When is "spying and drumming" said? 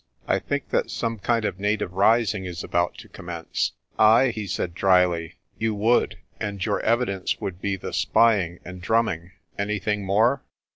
7.93-9.33